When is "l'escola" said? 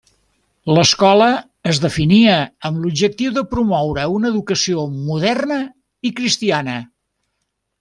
0.77-1.27